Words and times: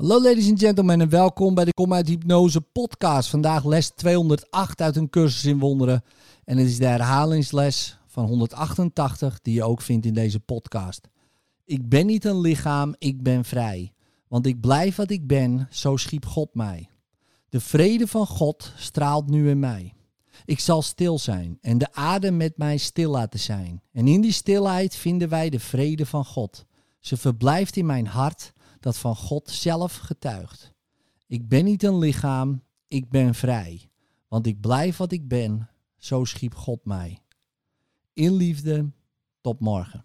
Hallo 0.00 0.22
ladies 0.22 0.48
and 0.48 0.58
gentlemen 0.58 1.00
en 1.00 1.08
welkom 1.08 1.54
bij 1.54 1.64
de 1.64 1.72
Kom 1.72 1.92
uit 1.94 2.08
Hypnose 2.08 2.60
podcast. 2.60 3.28
Vandaag 3.28 3.64
les 3.64 3.88
208 3.88 4.80
uit 4.80 4.96
een 4.96 5.10
cursus 5.10 5.44
in 5.44 5.58
wonderen. 5.58 6.02
En 6.44 6.56
het 6.56 6.66
is 6.66 6.78
de 6.78 6.86
herhalingsles 6.86 7.98
van 8.06 8.26
188 8.26 9.40
die 9.40 9.54
je 9.54 9.62
ook 9.62 9.80
vindt 9.80 10.06
in 10.06 10.14
deze 10.14 10.40
podcast. 10.40 11.08
Ik 11.64 11.88
ben 11.88 12.06
niet 12.06 12.24
een 12.24 12.40
lichaam, 12.40 12.94
ik 12.98 13.22
ben 13.22 13.44
vrij. 13.44 13.92
Want 14.28 14.46
ik 14.46 14.60
blijf 14.60 14.96
wat 14.96 15.10
ik 15.10 15.26
ben, 15.26 15.68
zo 15.70 15.96
schiep 15.96 16.26
God 16.26 16.54
mij. 16.54 16.88
De 17.48 17.60
vrede 17.60 18.06
van 18.06 18.26
God 18.26 18.72
straalt 18.76 19.28
nu 19.28 19.50
in 19.50 19.58
mij. 19.58 19.94
Ik 20.44 20.60
zal 20.60 20.82
stil 20.82 21.18
zijn 21.18 21.58
en 21.60 21.78
de 21.78 21.92
adem 21.92 22.36
met 22.36 22.56
mij 22.56 22.76
stil 22.76 23.10
laten 23.10 23.40
zijn. 23.40 23.82
En 23.92 24.08
in 24.08 24.20
die 24.20 24.32
stilheid 24.32 24.96
vinden 24.96 25.28
wij 25.28 25.50
de 25.50 25.60
vrede 25.60 26.06
van 26.06 26.24
God. 26.24 26.64
Ze 27.00 27.16
verblijft 27.16 27.76
in 27.76 27.86
mijn 27.86 28.06
hart 28.06 28.52
dat 28.80 28.98
van 28.98 29.16
God 29.16 29.50
zelf 29.50 29.96
getuigt. 29.96 30.72
Ik 31.26 31.48
ben 31.48 31.64
niet 31.64 31.82
een 31.82 31.98
lichaam, 31.98 32.62
ik 32.88 33.10
ben 33.10 33.34
vrij. 33.34 33.90
Want 34.28 34.46
ik 34.46 34.60
blijf 34.60 34.96
wat 34.96 35.12
ik 35.12 35.28
ben, 35.28 35.70
zo 35.96 36.24
schiep 36.24 36.54
God 36.54 36.84
mij. 36.84 37.22
In 38.12 38.32
liefde, 38.32 38.90
tot 39.40 39.60
morgen. 39.60 40.04